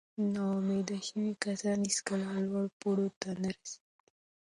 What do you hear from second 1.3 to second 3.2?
کسان هیڅکله لوړو پوړیو